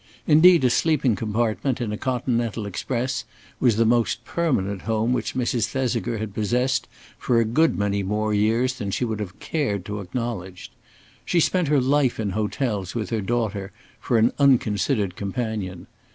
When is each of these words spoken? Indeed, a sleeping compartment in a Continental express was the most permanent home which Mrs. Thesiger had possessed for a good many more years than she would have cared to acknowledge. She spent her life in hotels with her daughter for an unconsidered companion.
Indeed, 0.25 0.63
a 0.63 0.71
sleeping 0.71 1.15
compartment 1.15 1.79
in 1.79 1.91
a 1.91 1.95
Continental 1.97 2.65
express 2.65 3.23
was 3.59 3.75
the 3.75 3.85
most 3.85 4.25
permanent 4.25 4.81
home 4.81 5.13
which 5.13 5.35
Mrs. 5.35 5.67
Thesiger 5.67 6.17
had 6.17 6.33
possessed 6.33 6.87
for 7.19 7.39
a 7.39 7.45
good 7.45 7.77
many 7.77 8.01
more 8.01 8.33
years 8.33 8.73
than 8.79 8.89
she 8.89 9.05
would 9.05 9.19
have 9.19 9.37
cared 9.37 9.85
to 9.85 9.99
acknowledge. 10.01 10.71
She 11.23 11.39
spent 11.39 11.67
her 11.67 11.79
life 11.79 12.19
in 12.19 12.31
hotels 12.31 12.95
with 12.95 13.11
her 13.11 13.21
daughter 13.21 13.71
for 13.99 14.17
an 14.17 14.33
unconsidered 14.39 15.15
companion. 15.15 15.85